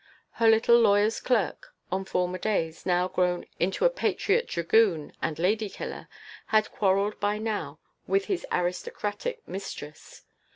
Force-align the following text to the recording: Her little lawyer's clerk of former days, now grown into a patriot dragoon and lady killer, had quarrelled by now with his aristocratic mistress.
Her 0.31 0.49
little 0.49 0.79
lawyer's 0.79 1.19
clerk 1.21 1.75
of 1.91 2.07
former 2.09 2.39
days, 2.39 2.87
now 2.87 3.07
grown 3.07 3.45
into 3.59 3.85
a 3.85 3.89
patriot 3.91 4.47
dragoon 4.47 5.13
and 5.21 5.37
lady 5.37 5.69
killer, 5.69 6.07
had 6.47 6.71
quarrelled 6.71 7.19
by 7.19 7.37
now 7.37 7.77
with 8.07 8.25
his 8.25 8.43
aristocratic 8.51 9.47
mistress. 9.47 10.23